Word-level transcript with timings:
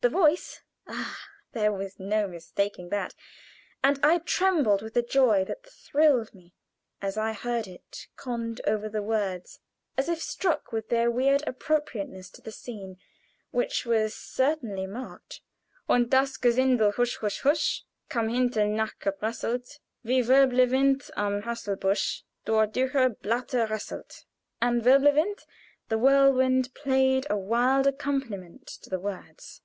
The 0.00 0.08
voice 0.08 0.62
ah! 0.88 1.16
there 1.52 1.70
was 1.72 2.00
no 2.00 2.26
mistaking 2.26 2.88
that, 2.88 3.14
and 3.80 4.00
I 4.04 4.18
trembled 4.18 4.82
with 4.82 4.94
the 4.94 5.02
joy 5.04 5.44
that 5.44 5.64
thrilled 5.70 6.34
me 6.34 6.52
as 7.00 7.16
I 7.16 7.32
heard 7.32 7.68
it 7.68 8.08
conned 8.16 8.60
over 8.66 8.88
the 8.88 9.02
words 9.04 9.60
as 9.96 10.08
if 10.08 10.20
struck 10.20 10.72
with 10.72 10.88
their 10.88 11.12
weird 11.12 11.44
appropriateness 11.46 12.28
to 12.30 12.42
the 12.42 12.50
scene, 12.50 12.98
which 13.52 13.86
was 13.86 14.16
certainly 14.16 14.84
marked: 14.88 15.42
"Und 15.88 16.10
das 16.10 16.36
Gesindel, 16.38 16.94
husch, 16.94 17.18
husch, 17.18 17.42
husch 17.42 17.82
Kam 18.08 18.30
hinten 18.30 18.74
nachgeprasselt 18.74 19.78
Wie 20.02 20.22
Wirbelwind 20.24 21.08
am 21.16 21.42
Haselbusch 21.42 22.22
Durch 22.46 22.72
dürre 22.72 23.16
Blatter 23.22 23.66
rasselt." 23.68 24.24
And 24.60 24.82
wirbelwind 24.82 25.46
the 25.88 25.98
whirlwind 25.98 26.74
played 26.74 27.28
a 27.30 27.36
wild 27.36 27.86
accompaniment 27.86 28.66
to 28.82 28.90
the 28.90 28.98
words. 28.98 29.56